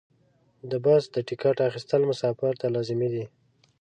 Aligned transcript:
د 0.69 0.71
بس 0.85 1.03
د 1.15 1.17
ټکټ 1.27 1.57
اخیستل 1.69 2.01
مسافر 2.11 2.51
ته 2.61 2.67
لازمي 2.75 3.09
دي. 3.13 3.25